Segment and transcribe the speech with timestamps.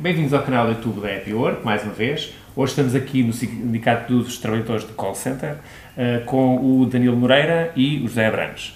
[0.00, 2.32] Bem-vindos ao canal do YouTube da Happy Work, mais uma vez.
[2.56, 7.70] Hoje estamos aqui no Sindicato dos Trabalhadores de Call Center uh, com o Danilo Moreira
[7.76, 8.74] e o José Abrantes.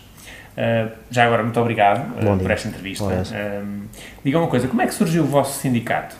[0.52, 3.06] Uh, já agora, muito obrigado uh, por esta entrevista.
[4.22, 6.14] digam uma coisa, como é que surgiu o vosso sindicato?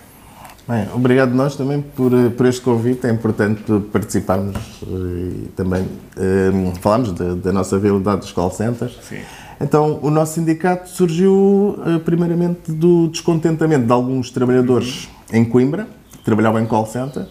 [0.67, 3.07] Bem, obrigado nós também por, por este convite.
[3.07, 3.63] É importante
[3.93, 4.57] participarmos
[4.89, 5.87] e também
[6.81, 8.99] falarmos da, da, nossa realidade dos call centers.
[9.03, 9.21] Sim.
[9.61, 15.39] Então, o nosso sindicato surgiu primeiramente do descontentamento de alguns trabalhadores uhum.
[15.39, 17.27] em Coimbra, que trabalhavam em call center,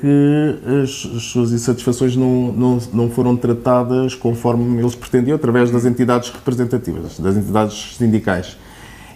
[0.00, 5.84] que as, as suas insatisfações não, não, não foram tratadas conforme eles pretendiam, através das
[5.84, 8.56] entidades representativas, das entidades sindicais.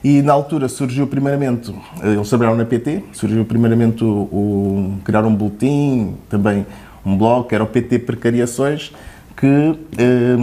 [0.02, 5.32] E na altura surgiu primeiramente, eles trabalharam na PT, surgiu primeiramente o, o criar um
[5.32, 6.66] boletim, também
[7.06, 8.92] um blog, que era o PT Precariações,
[9.36, 10.36] que eh,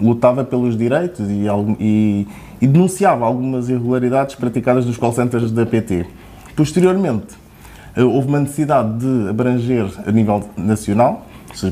[0.00, 1.46] lutava pelos direitos e,
[1.78, 2.26] e,
[2.60, 6.06] e, denunciava algumas irregularidades praticadas nos call centers da PT.
[6.56, 7.28] Posteriormente,
[7.96, 11.26] eh, houve uma necessidade de abranger a nível nacional,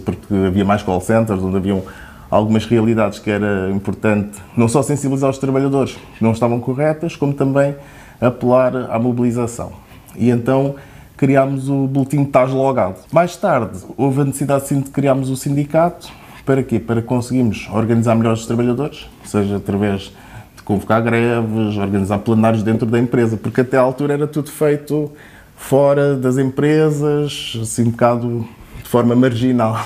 [0.05, 1.83] porque havia mais call centers, onde haviam
[2.31, 7.33] algumas realidades que era importante não só sensibilizar os trabalhadores que não estavam corretas, como
[7.33, 7.75] também
[8.21, 9.73] apelar à mobilização.
[10.17, 10.75] E então
[11.17, 12.97] criámos o boletim Tás Logado.
[13.13, 16.09] Mais tarde houve a necessidade sim, de criarmos o sindicato.
[16.49, 16.81] Para quê?
[16.81, 20.11] Para conseguirmos organizar melhor os trabalhadores, seja através
[20.57, 25.13] de convocar greves, organizar plenários dentro da empresa, porque até à altura era tudo feito
[25.55, 28.49] fora das empresas, assim um bocado
[28.83, 29.77] de forma marginal,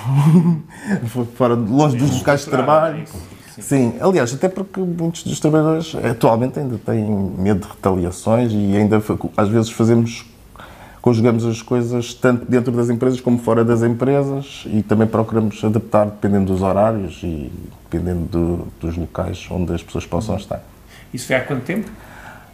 [1.34, 3.06] fora, longe dos locais de trabalho.
[3.58, 9.02] Sim, aliás, até porque muitos dos trabalhadores atualmente ainda têm medo de retaliações e ainda
[9.36, 10.24] às vezes fazemos,
[11.02, 16.06] conjugamos as coisas tanto dentro das empresas como fora das empresas e também procuramos adaptar
[16.06, 17.50] dependendo dos horários e
[17.90, 20.62] dependendo do, dos locais onde as pessoas possam estar.
[21.12, 21.90] Isso foi há quanto tempo?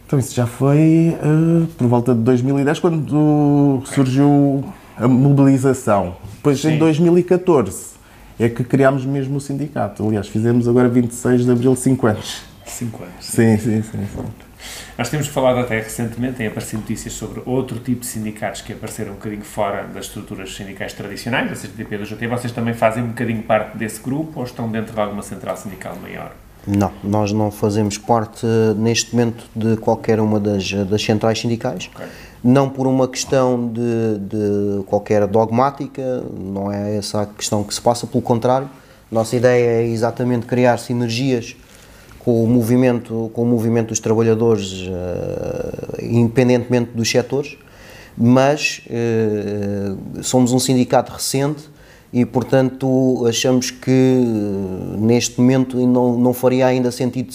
[0.05, 4.65] Então isso já foi uh, por volta de 2010, quando surgiu
[4.97, 6.15] a mobilização.
[6.33, 6.71] Depois Sim.
[6.71, 7.89] em 2014
[8.39, 10.05] é que criámos mesmo o sindicato.
[10.07, 12.41] Aliás, fizemos agora 26 de abril 5 anos.
[12.65, 13.13] 5 anos.
[13.19, 14.48] Sim, sim, sim, sim.
[14.97, 19.11] Nós temos falado até recentemente, têm aparecido notícias sobre outro tipo de sindicatos que apareceram
[19.11, 22.27] um bocadinho fora das estruturas sindicais tradicionais, a CGTP da JT.
[22.27, 25.95] Vocês também fazem um bocadinho parte desse grupo ou estão dentro de alguma central sindical
[26.01, 26.31] maior?
[26.67, 28.45] Não, nós não fazemos parte
[28.77, 32.05] neste momento de qualquer uma das, das centrais sindicais, okay.
[32.43, 37.81] não por uma questão de, de, qualquer dogmática, não é essa a questão que se
[37.81, 38.69] passa, pelo contrário,
[39.09, 41.55] nossa ideia é exatamente criar sinergias
[42.19, 47.57] com o movimento, com o movimento dos trabalhadores, uh, independentemente dos setores,
[48.17, 51.69] mas uh, somos um sindicato recente
[52.11, 54.23] e, portanto, achamos que
[54.97, 57.31] neste momento não, não faria ainda sentido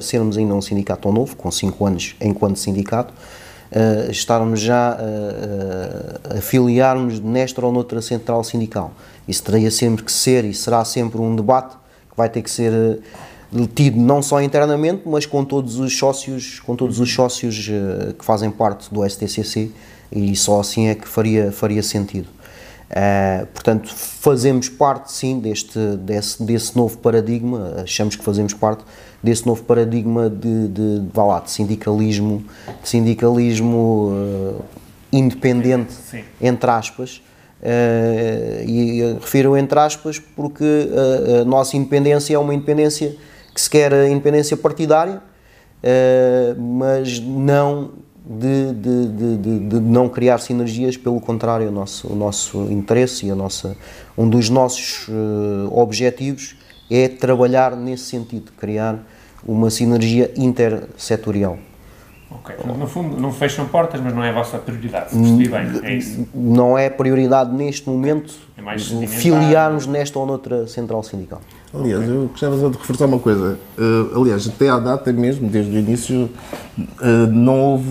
[0.00, 6.38] sermos ainda um sindicato tão novo, com 5 anos enquanto sindicato, uh, estarmos já a,
[6.38, 8.92] afiliarmos nesta ou noutra central sindical.
[9.26, 11.76] Isso teria sempre que ser e será sempre um debate
[12.08, 13.02] que vai ter que ser uh,
[13.74, 18.24] tido não só internamente, mas com todos os sócios, com todos os sócios uh, que
[18.24, 19.70] fazem parte do STCC
[20.10, 22.28] e só assim é que faria, faria sentido.
[22.90, 28.84] Uh, portanto, fazemos parte sim deste, desse, desse novo paradigma, achamos que fazemos parte
[29.22, 32.44] desse novo paradigma de, de, de, lá, de sindicalismo,
[32.82, 34.64] de sindicalismo uh,
[35.10, 36.22] independente, sim.
[36.40, 37.22] entre aspas,
[37.62, 43.16] uh, e refiro entre aspas porque a, a, nossa independência é uma independência
[43.54, 45.22] que se quer a independência partidária,
[46.56, 47.92] mas não
[48.24, 53.30] de, de, de, de, não criar sinergias, pelo contrário, o nosso, o nosso interesse e
[53.30, 53.76] a nossa,
[54.16, 56.56] um dos nossos uh, objetivos
[56.90, 59.06] é trabalhar nesse sentido, criar
[59.46, 61.58] uma sinergia intersetorial.
[62.34, 65.80] Ok, no fundo não fecham portas, mas não é a vossa prioridade, se percebi bem,
[65.82, 66.28] é isso?
[66.34, 71.40] Não é prioridade neste momento é filiarmos nesta ou noutra central sindical.
[71.72, 73.58] Aliás, eu gostava de reforçar uma coisa.
[73.76, 76.30] Uh, aliás, até à data mesmo, desde o início,
[76.78, 77.90] uh, não houve.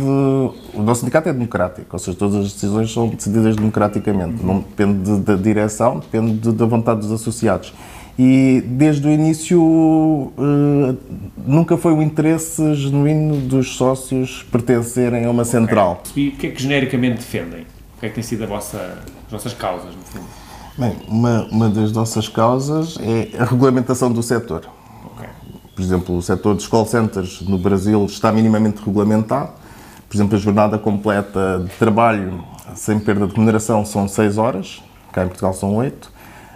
[0.73, 4.43] O nosso sindicato é democrático, ou seja, todas as decisões são decididas democraticamente.
[4.43, 7.73] Não depende da direção, depende de, da vontade dos associados.
[8.17, 10.97] E desde o início uh,
[11.47, 15.59] nunca foi o interesse genuíno dos sócios pertencerem a uma okay.
[15.59, 16.03] central.
[16.15, 17.61] E o que é que genericamente defendem?
[17.97, 20.25] O que é que tem sido a vossa, as vossas causas, no fundo?
[20.77, 24.61] Bem, uma, uma das nossas causas é a regulamentação do setor.
[25.15, 25.29] Okay.
[25.75, 29.51] Por exemplo, o setor dos call centers no Brasil está minimamente regulamentado.
[30.07, 32.43] Por exemplo, a jornada completa de trabalho
[32.75, 36.12] sem perda de remuneração são 6 horas, cá em Portugal são 8.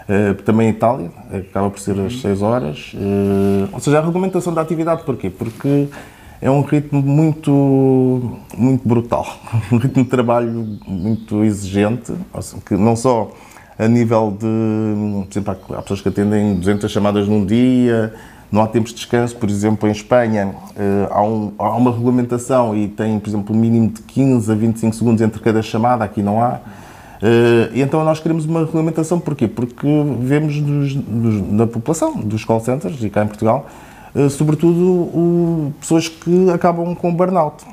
[0.10, 2.94] Eh, também em Itália, acaba por ser as 6 horas.
[2.94, 5.30] Uh, ou seja, a regulamentação da atividade, porquê?
[5.30, 5.90] Porque
[6.42, 9.28] é um ritmo muito, muito brutal,
[9.70, 12.14] um ritmo de trabalho muito exigente,
[12.66, 13.32] que não só
[13.78, 18.14] a nível de, por exemplo, há pessoas que atendem 200 chamadas num dia,
[18.50, 22.76] não há tempos de descanso, por exemplo, em Espanha eh, há, um, há, uma regulamentação
[22.76, 26.24] e tem, por exemplo, um mínimo de 15 a 25 segundos entre cada chamada, aqui
[26.24, 26.60] não há.
[27.22, 29.48] Eh, e então nós queremos uma regulamentação, porquê?
[29.48, 29.88] Porque
[30.20, 33.68] vemos nos, nos, na população dos call centers, e cá em Portugal,
[34.16, 37.66] eh, sobretudo o, pessoas que acabam com burnout.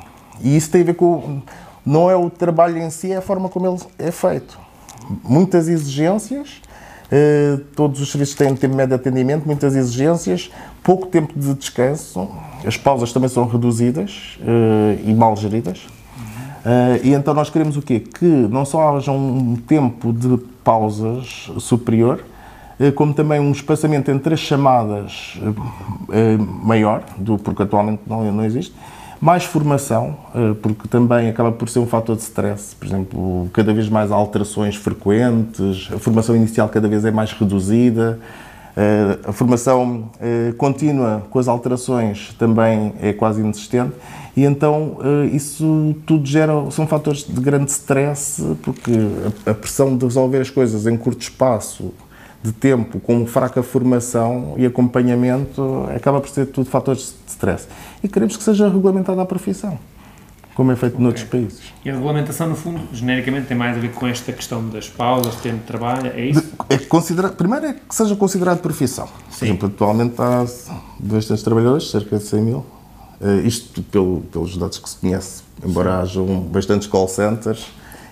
[0.42, 1.40] E isso tem a ver com.
[1.84, 4.58] Não é o trabalho em si, é a forma como ele é feito.
[5.22, 6.62] Muitas exigências,
[7.12, 10.50] eh, todos os serviços têm tempo médio de atendimento, muitas exigências,
[10.82, 12.26] pouco tempo de descanso,
[12.66, 14.38] as pausas também são reduzidas
[15.04, 15.86] e mal geridas.
[17.02, 18.00] E então nós queremos o quê?
[18.00, 22.20] Que não só haja um tempo de pausas superior,
[22.78, 25.52] eh, como também um espaçamento entre as chamadas eh,
[26.12, 28.74] eh, maior, do, porque atualmente não, não existe,
[29.20, 30.18] mais formação,
[30.60, 34.76] porque também acaba por ser um fator de stress, por exemplo, cada vez mais alterações
[34.76, 38.18] frequentes, a formação inicial cada vez é mais reduzida,
[39.26, 40.10] a formação
[40.58, 43.92] contínua com as alterações também é quase inexistente
[44.36, 44.98] e então
[45.32, 48.90] isso tudo gera, são fatores de grande stress porque
[49.46, 51.92] a pressão de resolver as coisas em curto espaço
[52.44, 57.66] de tempo com fraca formação e acompanhamento acaba por ser tudo fatores de stress.
[58.02, 59.78] E queremos que seja regulamentada a profissão,
[60.54, 61.04] como é feito okay.
[61.04, 61.60] noutros países.
[61.84, 65.34] E a regulamentação, no fundo, genericamente tem mais a ver com esta questão das pausas,
[65.36, 66.44] tempo de trabalho, é isso?
[66.68, 69.06] É considera primeiro é que seja considerado profissão.
[69.06, 69.38] Sim.
[69.38, 70.46] Por exemplo, atualmente há
[71.00, 72.64] bastantes trabalhadores, cerca de 100 mil,
[73.20, 76.02] eh, isto pelo, pelos dados que se conhece, embora Sim.
[76.02, 77.66] hajam bastantes call centers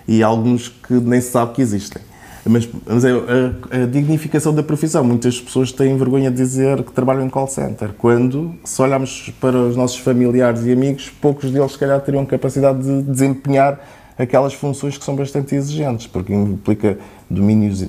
[0.07, 2.01] e alguns que nem se sabe que existem.
[2.45, 5.03] Mas, mas é a, a, dignificação da profissão.
[5.03, 9.57] Muitas pessoas têm vergonha de dizer que trabalham em call center, quando, se olharmos para
[9.57, 13.79] os nossos familiares e amigos, poucos deles, se calhar, teriam capacidade de desempenhar
[14.17, 16.97] aquelas funções que são bastante exigentes, porque implica
[17.29, 17.87] domínio de,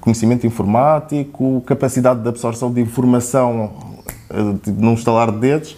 [0.00, 3.72] conhecimento informático, capacidade de absorção de informação
[4.62, 5.70] de, num estalar de dedos.
[5.70, 5.76] Sim,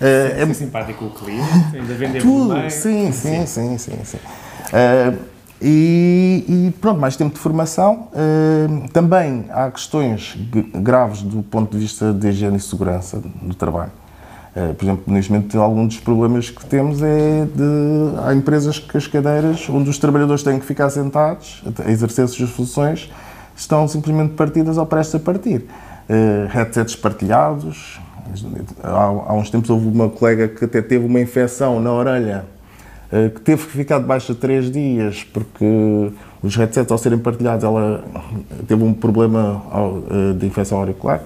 [0.00, 4.16] é, é simpático o cliente, ainda vender Tudo, sim, sim, sim, sim, sim.
[4.16, 5.18] Uh,
[5.62, 8.08] e, e, pronto, mais tempo de formação.
[8.12, 10.36] Uh, também há questões
[10.74, 13.92] graves do ponto de vista de higiene e segurança do trabalho.
[14.56, 18.24] Uh, por exemplo, neste momento, algum dos problemas que temos é de.
[18.24, 22.30] Há empresas que as cadeiras, onde os trabalhadores têm que ficar sentados, a exercer as
[22.30, 23.10] suas funções,
[23.54, 25.66] estão simplesmente partidas ou prestes a partir.
[26.08, 28.00] Uh, headsets partilhados.
[28.82, 32.44] Há, há uns tempos houve uma colega que até teve uma infecção na orelha
[33.34, 36.12] que teve que ficar debaixo de três dias porque
[36.42, 38.04] os headsets ao serem partilhados ela
[38.66, 39.62] teve um problema
[40.10, 41.22] eh, de infecção auricular.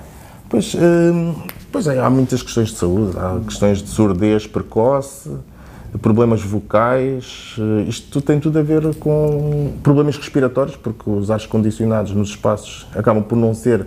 [0.49, 1.35] Pois, eh,
[1.71, 5.31] pois é, há muitas questões de saúde, há questões de surdez precoce,
[6.01, 7.55] problemas vocais,
[7.87, 13.23] isto tem tudo a ver com problemas respiratórios, porque os ares condicionados nos espaços acabam
[13.23, 13.87] por não ser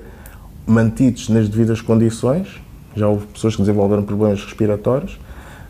[0.65, 2.47] mantidos nas devidas condições.
[2.95, 5.19] Já houve pessoas que desenvolveram problemas respiratórios.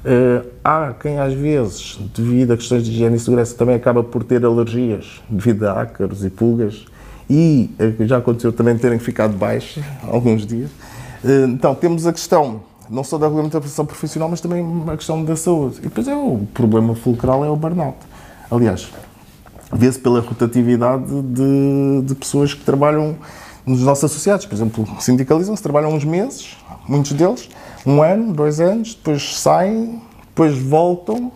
[0.07, 4.23] Uh, há quem às vezes, devido a questões de higiene e segurança, também acaba por
[4.23, 6.85] ter alergias devido a ácaros e pulgas
[7.29, 10.71] e uh, já aconteceu também terem ficado baixos alguns dias.
[11.21, 15.35] Uh, então, temos a questão não só da regulamentação profissional, mas também a questão da
[15.35, 15.79] saúde.
[15.79, 17.97] E depois é o problema fulcral é o burnout.
[18.49, 18.89] Aliás,
[19.73, 23.17] vê-se pela rotatividade de, de pessoas que trabalham
[23.65, 24.45] nos nossos associados.
[24.45, 26.55] Por exemplo, sindicalizam-se, trabalham uns meses,
[26.87, 27.49] muitos deles,
[27.87, 31.31] um ano, dois anos, depois saem, depois voltam,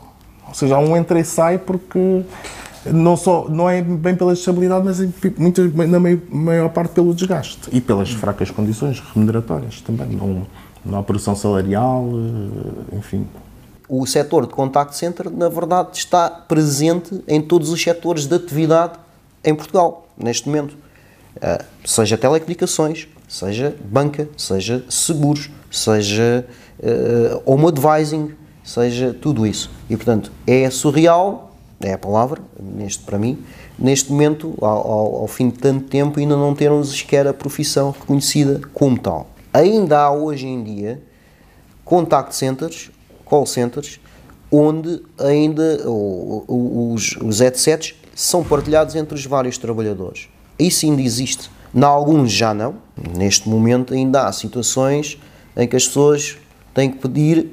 [0.45, 2.23] ou seja, um entra e sai porque
[2.85, 4.99] não, só, não é bem pela estabilidade, mas
[5.37, 10.09] muito, na maior parte pelo desgaste e pelas fracas condições remuneratórias também.
[10.09, 10.45] Não,
[10.83, 12.05] não há produção salarial,
[12.91, 13.25] eh, enfim.
[13.87, 18.93] O setor de contact center, na verdade, está presente em todos os setores de atividade
[19.43, 20.75] em Portugal, neste momento.
[21.39, 26.45] Eh, seja telecomunicações, seja banca, seja seguros, seja
[26.79, 29.71] uh, home advising, seja tudo isso.
[29.89, 33.39] E portanto é surreal, é a palavra, neste, para mim,
[33.79, 37.91] neste momento, ao, ao, ao fim de tanto tempo, ainda não termos sequer a profissão
[37.91, 39.27] reconhecida como tal.
[39.53, 41.01] Ainda há hoje em dia
[41.83, 42.91] contact centers,
[43.25, 43.99] call centers,
[44.51, 50.27] onde ainda os, os headsets são partilhados entre os vários trabalhadores.
[50.59, 51.49] Isso ainda existe.
[51.73, 52.75] Em alguns já não.
[53.17, 55.17] Neste momento ainda há situações
[55.55, 56.37] em que as pessoas
[56.73, 57.51] têm que pedir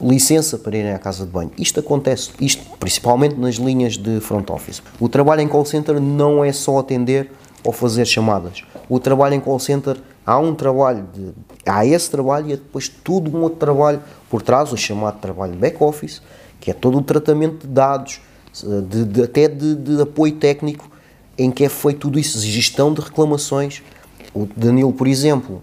[0.00, 1.50] licença para irem à casa de banho.
[1.58, 4.82] Isto acontece, isto principalmente nas linhas de front office.
[5.00, 7.30] O trabalho em call center não é só atender
[7.64, 8.62] ou fazer chamadas.
[8.88, 11.32] O trabalho em call center há um trabalho, de,
[11.66, 15.58] há esse trabalho e depois tudo um outro trabalho por trás, o chamado trabalho de
[15.58, 16.22] back-office,
[16.60, 18.20] que é todo o tratamento de dados,
[18.88, 20.90] de, de, até de, apoio técnico,
[21.36, 23.82] em que é feito tudo isso, gestão de reclamações.
[24.34, 25.62] O Danilo, por exemplo,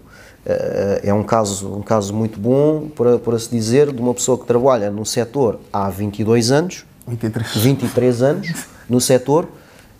[1.02, 4.46] é um caso, um caso muito bom, para, para se dizer, de uma pessoa que
[4.46, 9.48] trabalha no setor há 22 anos, 23, 23 anos no setor,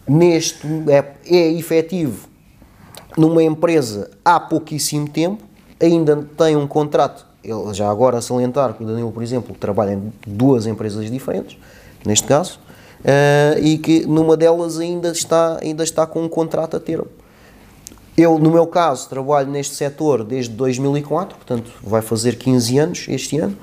[0.08, 2.28] neste é, é efetivo
[3.16, 5.42] numa empresa há pouquíssimo tempo,
[5.80, 9.92] ainda tem um contrato, ele já agora a salientar que o Danilo, por exemplo, trabalha
[9.92, 11.56] em duas empresas diferentes,
[12.04, 12.60] neste caso,
[13.00, 17.08] uh, e que numa delas ainda está, ainda está com um contrato a termo.
[18.16, 23.38] Eu, no meu caso, trabalho neste setor desde 2004, portanto vai fazer 15 anos este
[23.38, 23.54] ano.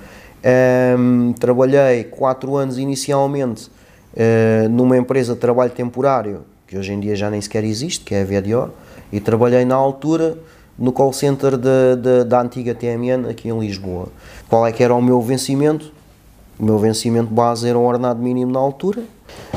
[1.00, 3.72] Um, trabalhei 4 anos inicialmente
[4.14, 8.14] uh, numa empresa de trabalho temporário, que hoje em dia já nem sequer existe, que
[8.14, 8.70] é a VDOR,
[9.12, 10.38] e trabalhei na altura
[10.78, 14.10] no call center de, de, da antiga TMN aqui em Lisboa.
[14.48, 15.92] Qual é que era o meu vencimento?
[16.60, 19.02] O meu vencimento base era um ordenado mínimo na altura.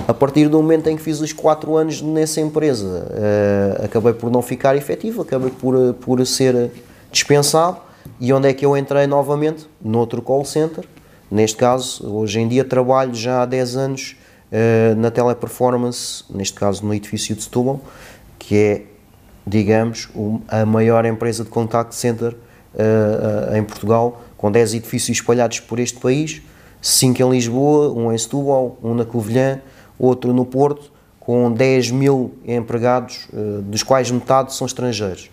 [0.07, 4.31] A partir do momento em que fiz os 4 anos nessa empresa, uh, acabei por
[4.31, 6.71] não ficar efetivo, acabei por, por ser
[7.11, 7.79] dispensado.
[8.21, 9.67] E onde é que eu entrei novamente?
[9.83, 10.85] Noutro call center.
[11.31, 14.17] Neste caso, hoje em dia trabalho já há 10 anos
[14.53, 17.81] uh, na Teleperformance, neste caso no edifício de Setúbal,
[18.39, 18.83] que é
[19.47, 20.09] digamos,
[20.49, 22.35] a maior empresa de contact center
[22.75, 26.43] uh, em Portugal, com 10 edifícios espalhados por este país,
[26.87, 29.61] 5 em Lisboa, um em Setúbal, um na Covilhã,
[29.99, 35.29] outro no Porto, com 10 mil empregados, uh, dos quais metade são estrangeiros.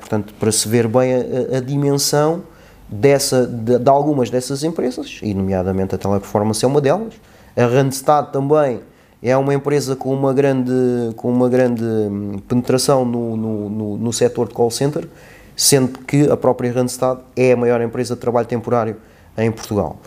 [0.00, 2.42] portanto, para se ver bem a, a dimensão
[2.88, 7.14] dessa, de, de, algumas dessas empresas, e nomeadamente a Teleperformance é uma delas,
[7.56, 8.80] a Randstad também
[9.22, 10.72] é uma empresa com uma grande,
[11.16, 15.08] com uma grande hum, penetração no, no, no, no setor de call center,
[15.56, 18.96] sendo que a própria Randstad é a maior empresa de trabalho temporário
[19.36, 19.98] em Portugal.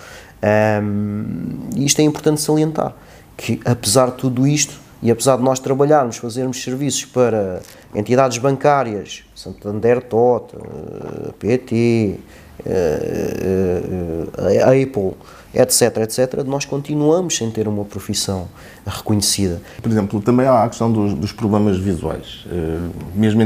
[0.43, 2.93] Um, isto é importante salientar,
[3.35, 7.61] que apesar de tudo isto, e apesar de nós trabalharmos, fazermos serviços para
[7.93, 12.19] entidades bancárias, Santander TOT, eh, PT,
[12.65, 15.13] eh, eh, Apple,
[15.53, 18.47] etc, etc, nós continuamos sem ter uma profissão
[18.85, 19.61] reconhecida.
[19.81, 22.45] Por exemplo, também há a questão dos, dos problemas visuais.
[23.13, 23.41] Mesmo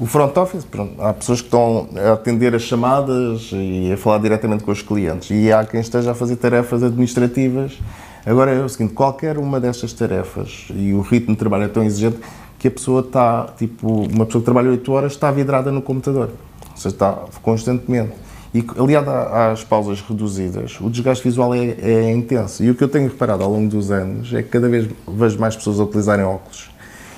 [0.00, 4.16] o front office, pronto, há pessoas que estão a atender as chamadas e a falar
[4.16, 7.78] diretamente com os clientes e há quem esteja a fazer tarefas administrativas.
[8.24, 11.84] Agora é o seguinte, qualquer uma destas tarefas e o ritmo de trabalho é tão
[11.84, 12.16] exigente
[12.58, 16.30] que a pessoa está, tipo, uma pessoa que trabalha 8 horas está vidrada no computador,
[16.70, 18.12] ou seja, está constantemente.
[18.54, 22.64] E aliado às pausas reduzidas, o desgaste visual é, é, intenso.
[22.64, 25.38] E o que eu tenho reparado ao longo dos anos é que cada vez vejo
[25.38, 26.68] mais pessoas a utilizarem óculos.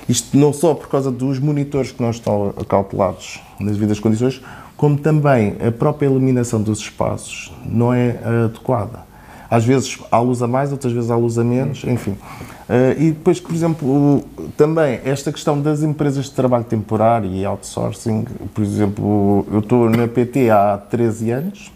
[0.07, 4.41] Isto não só por causa dos monitores que não estão acautelados nas devidas condições,
[4.75, 9.13] como também a própria iluminação dos espaços não é adequada.
[9.49, 12.11] Às vezes há luz a mais, outras vezes há luz a menos, enfim.
[12.11, 14.23] Uh, e depois, por exemplo,
[14.57, 20.07] também esta questão das empresas de trabalho temporário e outsourcing, por exemplo, eu estou na
[20.07, 21.71] PT há 13 anos,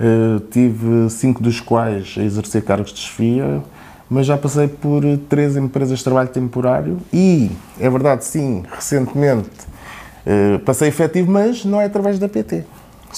[0.00, 3.62] uh, tive cinco dos quais a exercer cargos de chefia,
[4.08, 9.50] mas já passei por três empresas de trabalho temporário e, é verdade, sim, recentemente
[10.26, 12.64] uh, passei efetivo, mas não é através da PT.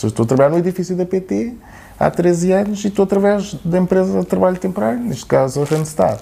[0.02, 1.54] Eu estou a trabalhar no edifício da PT,
[1.98, 6.20] há 13 anos e estou através da empresa de trabalho temporário, neste caso a Randstad.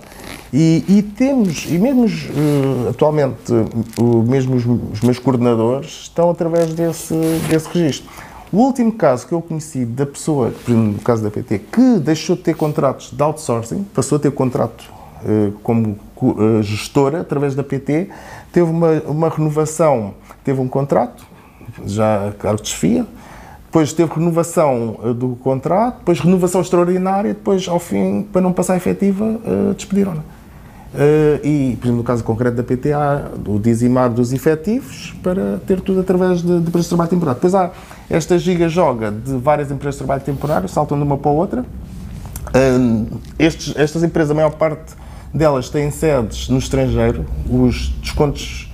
[0.53, 6.73] E, e temos, e mesmo uh, atualmente, uh, mesmo os, os, meus coordenadores estão através
[6.73, 7.15] desse,
[7.49, 8.09] desse registro.
[8.55, 12.43] O último caso que eu conheci da pessoa, no caso da PT, que deixou de
[12.43, 14.85] ter contratos de outsourcing, passou a ter contrato
[15.25, 15.99] uh, como
[16.63, 18.11] gestora através da PT,
[18.53, 21.27] teve uma, uma renovação, teve um contrato,
[21.85, 23.05] já cargo de desfia,
[23.65, 28.77] depois teve renovação eh, do contrato, depois renovação extraordinária, depois, ao fim, para não passar
[28.77, 30.23] efetiva, uh, despediram-na.
[30.95, 35.81] Uh, e, por exemplo, no caso concreto da PTA, o dizimar dos efetivos para ter
[35.81, 37.35] tudo através de, de empresas de trabalho temporário.
[37.35, 37.73] Depois há
[38.09, 41.63] esta giga-joga de várias empresas de trabalho temporário, saltam de uma para a outra.
[41.63, 44.95] Uh, estes, estas empresas, a maior parte
[45.33, 48.73] delas têm sedes no estrangeiro, os descontos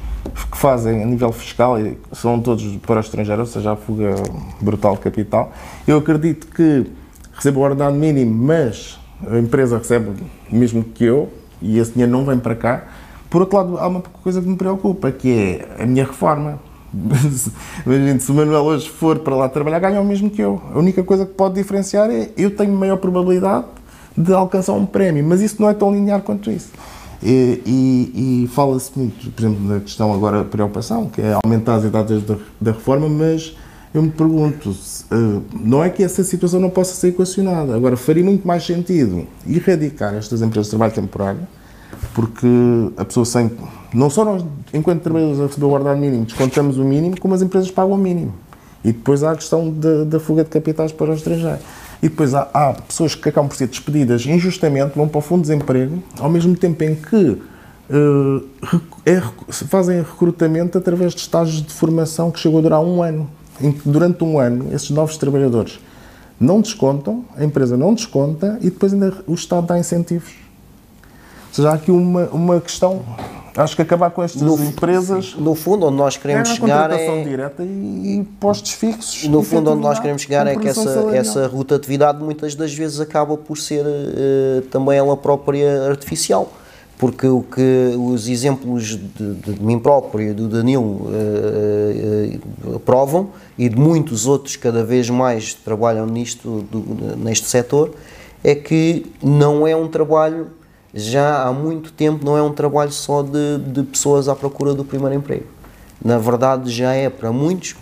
[0.52, 1.76] que fazem a nível fiscal
[2.12, 4.14] são todos para o estrangeiro, ou seja, a fuga
[4.60, 5.52] brutal de capital.
[5.88, 6.84] Eu acredito que
[7.32, 10.10] recebo o ordenado mínimo, mas a empresa recebe
[10.52, 12.84] mesmo que eu e esse dinheiro não vem para cá.
[13.28, 16.58] Por outro lado, há uma coisa que me preocupa, que é a minha reforma.
[17.86, 20.60] Imagina, se o Manuel hoje for para lá trabalhar, ganha o mesmo que eu.
[20.74, 23.66] A única coisa que pode diferenciar é eu tenho maior probabilidade
[24.16, 26.70] de alcançar um prémio, mas isso não é tão linear quanto isso.
[27.22, 31.84] E, e, e fala-se muito, por exemplo, na questão agora preocupação, que é aumentar as
[31.84, 33.54] idades da, da reforma, mas
[33.92, 37.96] eu me pergunto, se, uh, não é que essa situação não possa ser equacionada, agora
[37.96, 41.40] faria muito mais sentido erradicar estas empresas de trabalho temporário,
[42.14, 42.46] porque
[42.96, 43.50] a pessoa sem,
[43.92, 47.42] não só nós, enquanto trabalhadores a receber o ordenado mínimo, descontamos o mínimo, como as
[47.42, 48.32] empresas pagam o mínimo.
[48.84, 51.58] E depois há a questão da, da fuga de capitais para o estrangeiro.
[52.02, 55.42] E depois há, há, pessoas que acabam por ser despedidas injustamente, vão para o fundo
[55.42, 58.48] de desemprego, ao mesmo tempo em que uh,
[59.04, 59.20] é,
[59.50, 63.28] fazem recrutamento através de estágios de formação que chegou a durar um ano
[63.60, 65.78] em que durante um ano esses novos trabalhadores
[66.40, 70.32] não descontam, a empresa não desconta e depois ainda o Estado dá incentivos.
[71.48, 73.02] Ou seja, há aqui uma, uma questão.
[73.56, 75.34] Acho que acabar com estas no, empresas.
[75.34, 77.24] No fundo, onde nós queremos é chegar é.
[77.24, 79.24] direta e, e postos fixos.
[79.24, 83.36] No fundo, onde nós queremos chegar é que essa, essa rotatividade muitas das vezes acaba
[83.36, 86.50] por ser uh, também ela própria artificial
[87.00, 93.30] porque o que os exemplos de, de mim próprio e do Danilo uh, uh, provam
[93.56, 97.94] e de muitos outros cada vez mais trabalham nisto do, neste setor
[98.44, 100.48] é que não é um trabalho
[100.92, 104.84] já há muito tempo não é um trabalho só de, de pessoas à procura do
[104.84, 105.46] primeiro emprego.
[106.04, 107.76] Na verdade já é para muitos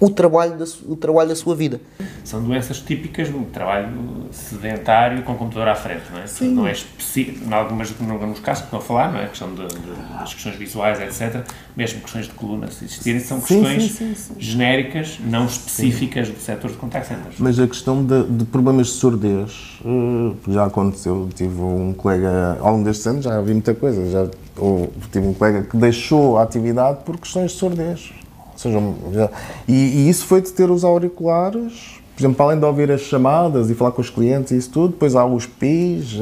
[0.00, 1.80] o trabalho, da, o trabalho da sua vida.
[2.24, 3.88] São doenças típicas do trabalho
[4.30, 6.26] sedentário com o computador à frente, não é?
[6.26, 6.54] Sim.
[6.54, 9.24] Não é específico, em algumas, em alguns casos que estão a falar, não é?
[9.24, 11.44] A questão de, de, das questões visuais, etc.
[11.76, 16.70] Mesmo questões de coluna, se existirem, são questões sim, sim, genéricas, não específicas do setor
[16.70, 17.34] de contact centers.
[17.38, 21.28] Mas a questão de, de problemas de surdez uh, já aconteceu.
[21.34, 24.08] Tive um colega, ao longo destes anos, já vi muita coisa.
[24.10, 28.12] Já, ou, tive um colega que deixou a atividade por questões de surdez
[28.58, 29.30] seja,
[29.66, 33.70] e, e, isso foi de ter os auriculares, por exemplo, além de ouvir as chamadas
[33.70, 36.18] e falar com os clientes e isso tudo, depois há os PIs,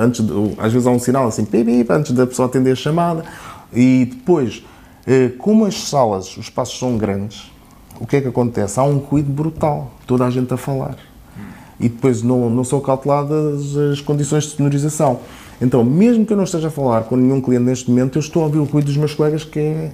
[0.00, 3.24] antes de, às vezes há um sinal assim, pip, antes da pessoa atender a chamada,
[3.72, 4.64] e depois,
[5.06, 7.50] eh, como as salas, os espaços são grandes,
[7.98, 8.78] o que é que acontece?
[8.78, 10.96] Há um ruído brutal, toda a gente a falar.
[11.80, 15.20] E depois não, não são calculadas as condições de sonorização.
[15.60, 18.42] Então, mesmo que eu não esteja a falar com nenhum cliente neste momento, eu estou
[18.42, 19.92] a ouvir o ruído dos meus colegas que é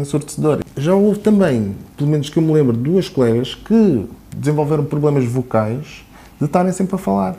[0.00, 0.60] ensurdecedor.
[0.76, 6.04] Já houve também, pelo menos que eu me lembro, duas colegas que desenvolveram problemas vocais
[6.38, 7.36] de estarem sempre a falar.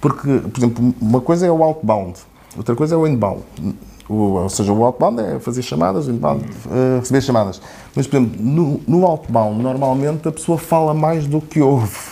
[0.00, 2.18] Porque, por exemplo, uma coisa é o outbound,
[2.56, 3.42] outra coisa é o inbound.
[4.08, 7.60] O, ou seja, o outbound é fazer chamadas, o inbound uh, receber chamadas.
[7.94, 12.05] Mas, por exemplo, no, no outbound, normalmente a pessoa fala mais do que ouve.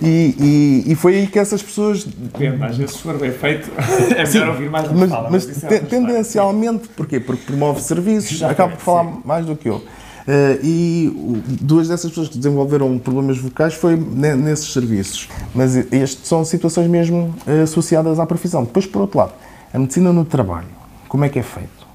[0.00, 2.04] E, e, e, foi aí que essas pessoas.
[2.04, 3.70] Depende, às vezes, se for bem feito,
[4.14, 5.30] é melhor Sim, ouvir mais do que mas, fala.
[5.30, 7.18] Mas, mas é tendencialmente, porquê?
[7.18, 9.20] Porque promove serviços, acaba por falar sim.
[9.24, 9.76] mais do que eu.
[9.76, 15.28] Uh, e duas dessas pessoas que desenvolveram problemas vocais foi nesses serviços.
[15.54, 18.62] Mas estes são situações mesmo uh, associadas à profissão.
[18.64, 19.32] Depois, por outro lado,
[19.72, 20.68] a medicina no trabalho,
[21.08, 21.88] como é que é feito?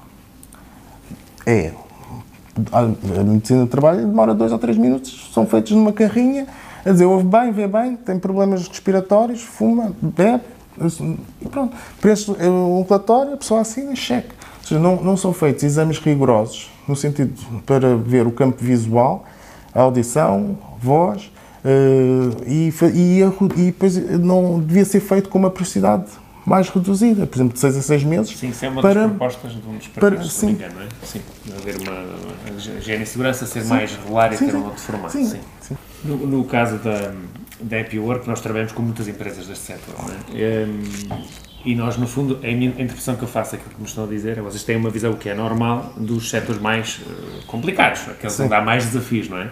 [1.46, 1.72] É.
[2.72, 2.82] A
[3.22, 6.46] medicina no trabalho demora dois ou três minutos, são feitos numa carrinha
[6.84, 10.42] a dizer, ouve bem, vê bem, tem problemas respiratórios, fuma, bebe,
[11.40, 11.74] e pronto.
[12.00, 14.30] Preço, um relatório, a pessoa assina e cheque.
[14.60, 17.32] Ou seja, não, não são feitos exames rigorosos, no sentido
[17.64, 19.24] para ver o campo visual,
[19.74, 21.30] a audição, voz,
[21.64, 26.06] uh, e, e, e depois não devia ser feito com uma precissidade
[26.46, 28.36] mais reduzida, por exemplo, de 6 a 6 meses.
[28.36, 30.74] Sim, isso é uma para, das propostas de um dos partidos, se não me engano,
[30.74, 30.88] não é?
[31.02, 31.20] Sim,
[31.56, 34.80] haver uma, uma higiene e segurança ser sim, mais regular e sim, ter um outro
[34.80, 35.12] formato.
[35.12, 35.40] Sim, sim.
[36.04, 37.12] No, no, caso da,
[37.60, 39.94] da Happy Work, nós trabalhamos com muitas empresas deste setor,
[40.34, 40.66] é?
[40.66, 43.86] Um, e nós, no fundo, a, minha, a interpretação que eu faço, aquilo que me
[43.86, 47.46] estão a dizer, é vocês têm uma visão que é normal dos setores mais uh,
[47.46, 49.50] complicados, aqueles onde há mais desafios, não é?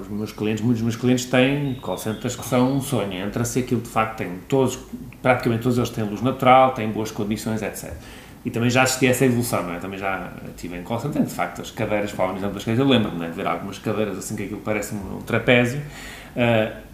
[0.00, 3.12] os meus clientes, muitos dos meus clientes têm call centers que são um sonho.
[3.12, 4.78] Entra-se aquilo de facto tem todos,
[5.20, 7.92] praticamente todos eles têm luz natural, têm boas condições, etc.
[8.44, 9.78] E também já assisti a essa evolução, não é?
[9.78, 12.92] Também já estive em call center, de facto, as cadeiras, falando exemplo das cadeiras, eu
[12.92, 13.28] lembro-me é?
[13.28, 15.80] de ver algumas cadeiras assim que aquilo parece um trapézio.
[16.36, 16.92] Uh,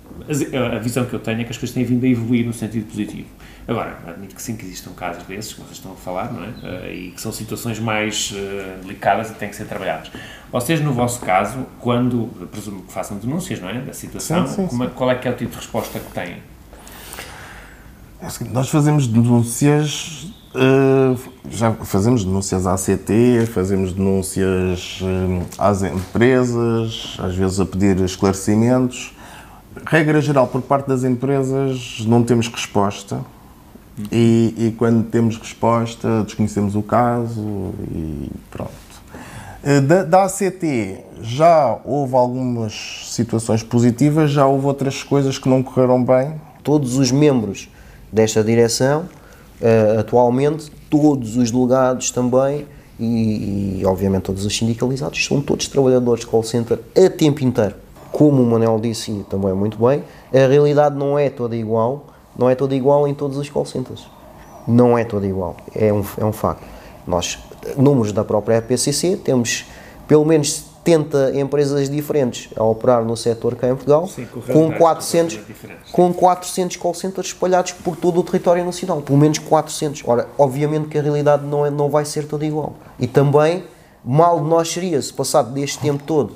[0.75, 2.87] a visão que eu tenho é que as coisas têm vindo a evoluir no sentido
[2.87, 3.29] positivo.
[3.67, 6.49] Agora, admito que sim que existam casos desses que vocês estão a falar, não é?
[6.49, 10.11] Uh, e que são situações mais uh, delicadas e têm que ser trabalhadas.
[10.51, 13.81] Vocês, no vosso caso, quando, presumo que façam denúncias, não é?
[13.81, 14.91] Da situação, sim, sim, como, sim.
[14.95, 16.37] qual é que é o tipo de resposta que têm?
[18.21, 21.19] É nós fazemos denúncias, uh,
[21.51, 25.01] já fazemos denúncias à ACT, fazemos denúncias
[25.59, 29.15] às empresas, às vezes a pedir esclarecimentos.
[29.87, 33.21] Regra geral, por parte das empresas, não temos resposta
[34.13, 38.73] e, e, quando temos resposta, desconhecemos o caso e pronto.
[39.63, 45.63] Eh, da, da, ACT já houve algumas situações positivas, já houve outras coisas que não
[45.63, 46.35] correram bem.
[46.63, 47.69] Todos os membros
[48.13, 49.07] desta direção,
[49.61, 52.67] uh, atualmente, todos os delegados também
[52.99, 57.75] e, e, obviamente todos os sindicalizados são todos trabalhadores de call center a tempo inteiro.
[58.11, 62.49] Como o Manel disse e também muito bem, a realidade não é toda igual, não
[62.49, 64.09] é toda igual em todos os call centers.
[64.67, 66.65] Não é toda igual, é um, é um facto.
[67.07, 67.39] Nós,
[67.77, 69.65] números da própria PCC, temos
[70.07, 75.39] pelo menos 70 empresas diferentes a operar no setor cá em Portugal, Sim, com, 400,
[75.93, 80.03] com 400 call centers espalhados por todo o território nacional, pelo menos 400.
[80.07, 82.75] Ora, obviamente que a realidade não, é, não vai ser toda igual.
[82.99, 83.65] E também,
[84.03, 86.35] mal de nós seria, se passado deste tempo todo,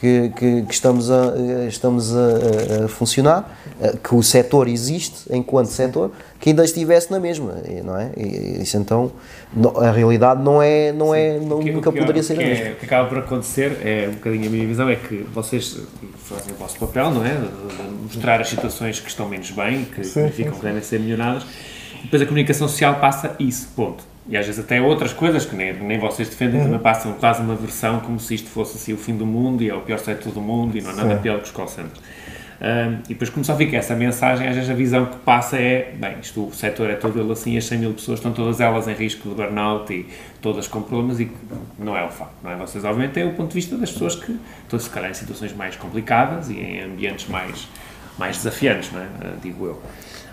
[0.00, 1.34] que, que, que estamos, a,
[1.68, 3.54] estamos a, a, funcionar,
[4.02, 6.10] que o setor existe enquanto setor,
[6.40, 8.10] que ainda estivesse na mesma, não é?
[8.16, 9.12] E, isso então,
[9.76, 12.64] a realidade não é, não é, não, que, nunca que, poderia ser a mesma.
[12.64, 15.78] É, o que acaba por acontecer, é um bocadinho a minha visão, é que vocês
[16.24, 17.34] fazem o vosso papel, não é?
[17.34, 21.42] De mostrar as situações que estão menos bem, que sim, sim, que devem ser melhoradas,
[21.98, 24.09] e depois a comunicação social passa isso, ponto.
[24.28, 26.66] E às vezes até outras coisas que nem, nem vocês defendem uhum.
[26.66, 29.70] também passam quase uma versão como se isto fosse assim o fim do mundo e
[29.70, 32.00] é o pior setor do mundo e não há nada pior que os call centers.
[32.60, 35.94] Um, e depois como só fica essa mensagem, às vezes a visão que passa é,
[35.94, 38.86] bem, isto, o setor é todo ele assim, as 100 mil pessoas estão todas elas
[38.86, 40.06] em risco de burnout e
[40.42, 41.30] todas com problemas e
[41.78, 42.56] não é o facto, não é?
[42.56, 45.54] Vocês obviamente têm o ponto de vista das pessoas que estão se calhar em situações
[45.54, 47.66] mais complicadas e em ambientes mais,
[48.18, 49.04] mais desafiantes, não é?
[49.04, 49.82] Uh, digo eu.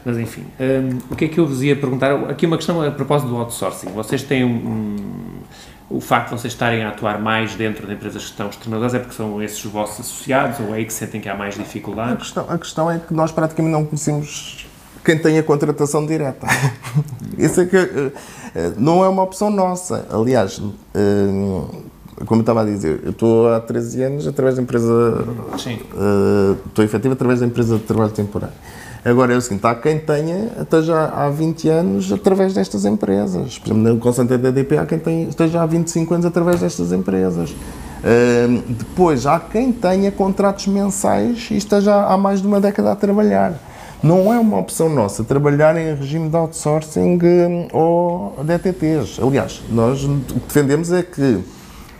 [0.06, 2.14] Mas enfim, um, o que é que eu vos ia perguntar?
[2.30, 3.90] Aqui uma questão a propósito do outsourcing.
[3.90, 4.96] Vocês têm um, um,
[5.90, 9.00] o facto de vocês estarem a atuar mais dentro de empresas que estão externadas é
[9.00, 12.14] porque são esses os vossos associados ou é aí que sentem que há mais dificuldades?
[12.14, 14.68] A questão, a questão é que nós praticamente não conhecemos
[15.04, 16.46] quem tem a contratação direta.
[17.38, 18.12] Isso é que uh,
[18.78, 20.06] não é uma opção nossa.
[20.12, 21.84] Aliás, uh,
[22.26, 25.26] como eu estava a dizer, eu estou há 13 anos através da empresa.
[25.58, 25.80] Sim.
[26.68, 28.56] Estou efetivo através da empresa de trabalho temporário.
[29.04, 33.58] Agora é o seguinte, há quem tenha, esteja há 20 anos através destas empresas.
[33.58, 36.92] Por exemplo, no concentrado da DP há quem tenha, esteja há 25 anos através destas
[36.92, 37.52] empresas.
[37.52, 42.96] Uh, depois, há quem tenha contratos mensais e esteja há mais de uma década a
[42.96, 43.60] trabalhar.
[44.04, 49.20] Não é uma opção nossa trabalhar em regime de outsourcing hum, ou DTTs.
[49.20, 51.40] Aliás, nós o que defendemos é que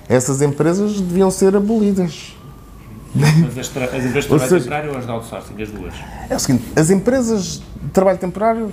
[0.08, 2.37] essas empresas deviam ser abolidas.
[3.18, 5.94] Mas as, as empresas de trabalho seja, temporário ou as de outsourcing, as duas?
[6.30, 8.72] É o seguinte, as empresas de trabalho temporário,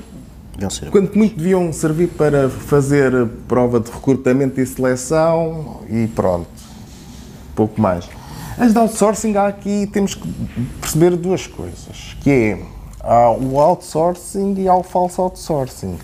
[0.91, 6.49] quanto muito deviam servir para fazer prova de recrutamento e seleção e pronto,
[7.55, 8.09] pouco mais.
[8.59, 10.29] As de outsourcing, há aqui temos que
[10.81, 12.63] perceber duas coisas, que é
[13.01, 15.99] há o outsourcing e há o falso outsourcing.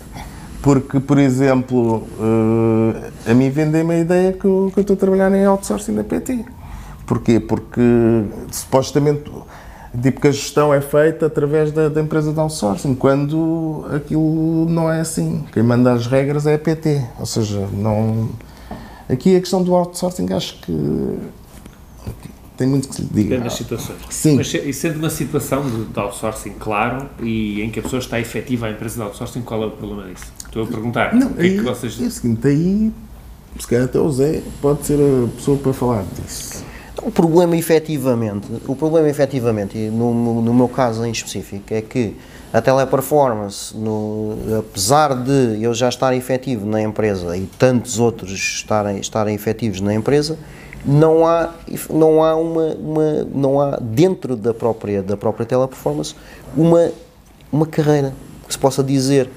[0.61, 4.97] Porque, por exemplo, uh, a mim vendem-me a ideia que eu, que eu estou a
[4.97, 6.45] trabalhar em outsourcing da PT.
[7.11, 7.41] Porquê?
[7.41, 7.81] Porque
[8.49, 9.29] supostamente
[10.01, 14.89] tipo que a gestão é feita através da, da, empresa de outsourcing, quando aquilo não
[14.89, 15.43] é assim.
[15.51, 17.03] Quem manda as regras é a PT.
[17.19, 18.29] Ou seja, não.
[19.09, 21.19] Aqui a questão do outsourcing acho que
[22.55, 23.23] tem muito que se lhe diga.
[23.23, 23.99] Depende das situações.
[24.09, 24.37] Sim.
[24.37, 28.21] Mas e sendo uma situação de, de, outsourcing, claro, e em que a pessoa está
[28.21, 30.31] efetiva à empresa de outsourcing, qual é o problema disso?
[30.45, 31.13] Estou a perguntar.
[31.13, 32.01] Não, aí, é que vocês.
[32.01, 32.89] É o seguinte, aí,
[33.59, 36.71] se calhar até o Zé pode ser a pessoa para falar disso.
[37.01, 42.15] O problema efetivamente, o problema efetivamente, e no, no meu caso em específico, é que
[42.51, 48.99] a teleperformance, no, apesar de eu já estar efetivo na empresa e tantos outros estarem,
[48.99, 50.37] estarem efetivos na empresa,
[50.85, 51.53] não há,
[51.89, 56.15] não há uma, uma, não há dentro da própria, da própria teleperformance
[56.55, 56.91] uma,
[57.51, 58.13] uma carreira
[58.45, 59.29] que se possa dizer.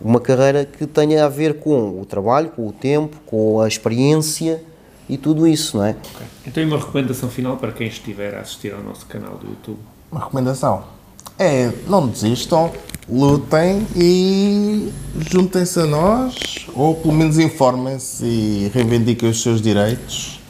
[0.00, 4.60] Uma carreira que tenha a ver com o trabalho, com o tempo, com a experiência
[5.08, 5.90] e tudo isso, não é?
[5.90, 6.26] Okay.
[6.46, 9.78] Então, e uma recomendação final para quem estiver a assistir ao nosso canal do YouTube?
[10.10, 10.94] Uma recomendação
[11.38, 12.70] é não desistam,
[13.08, 14.90] lutem e
[15.30, 20.40] juntem-se a nós, ou pelo menos informem-se e reivindiquem os seus direitos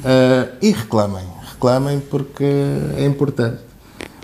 [0.00, 1.24] uh, e reclamem.
[1.52, 2.44] Reclamem porque
[2.96, 3.58] é importante.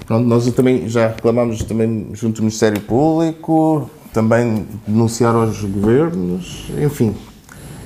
[0.06, 7.14] Pronto, nós também já reclamamos também junto ao Ministério Público, também denunciar aos governos, enfim,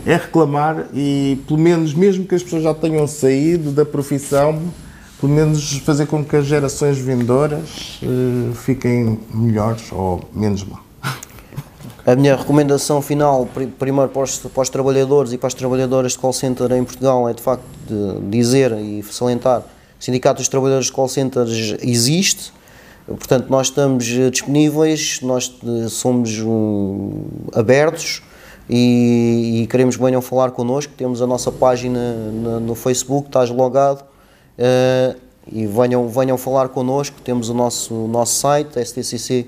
[0.07, 4.62] é reclamar e, pelo menos, mesmo que as pessoas já tenham saído da profissão,
[5.21, 10.87] pelo menos fazer com que as gerações vindouras uh, fiquem melhores ou menos mal.
[12.07, 13.49] A minha recomendação final,
[13.81, 17.29] primeiro para os, para os, trabalhadores e para as trabalhadoras de call center em Portugal,
[17.29, 21.75] é de facto de dizer e salientar que o Sindicato dos Trabalhadores de Call Centers
[21.83, 22.53] existe,
[23.09, 28.23] portanto, nós estamos disponíveis, nós eh, somos um, abertos
[28.68, 30.92] e, e, queremos que venham falar connosco.
[30.96, 35.16] Temos a nossa página no, no Facebook, estás logado uh,
[35.50, 37.20] e venham, venham falar connosco.
[37.22, 39.38] Temos o nosso, nosso site, stcc.pt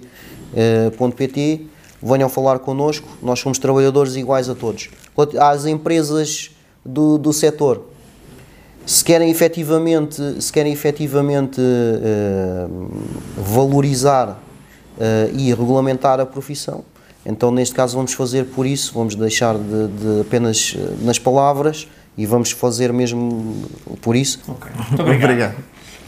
[1.62, 4.88] uh, venham falar connosco, nós somos trabalhadores iguais a todos.
[5.38, 6.50] Às empresas
[6.84, 7.86] do, do setor,
[8.86, 12.88] se querem efetivamente, se querem efetivamente uh,
[13.36, 16.84] valorizar uh, e regulamentar a profissão,
[17.26, 22.26] então neste caso vamos fazer por isso, vamos deixar de, de apenas nas palavras e
[22.26, 23.68] vamos fazer mesmo
[24.02, 24.40] por isso.
[24.48, 24.72] Okay.
[24.74, 25.22] Muito obrigado.
[25.22, 25.54] obrigado.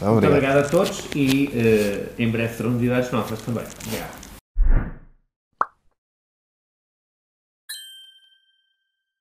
[0.01, 3.63] Muito obrigado a todos e uh, em breve terão novidades novas também.
[3.85, 4.20] Obrigado.